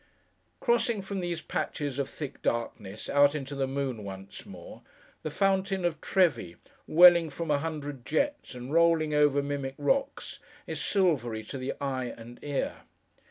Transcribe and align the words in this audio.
Crossing 0.59 0.99
from 0.99 1.19
these 1.19 1.43
patches 1.43 1.99
of 1.99 2.09
thick 2.09 2.41
darkness, 2.41 3.07
out 3.07 3.35
into 3.35 3.53
the 3.53 3.67
moon 3.67 4.03
once 4.03 4.47
more, 4.47 4.81
the 5.21 5.29
fountain 5.29 5.85
of 5.85 6.01
Trevi, 6.01 6.55
welling 6.87 7.29
from 7.29 7.51
a 7.51 7.59
hundred 7.59 8.03
jets, 8.03 8.55
and 8.55 8.73
rolling 8.73 9.13
over 9.13 9.43
mimic 9.43 9.75
rocks, 9.77 10.39
is 10.65 10.81
silvery 10.83 11.43
to 11.43 11.59
the 11.59 11.73
eye 11.79 12.11
and 12.17 12.39
ear. 12.41 12.77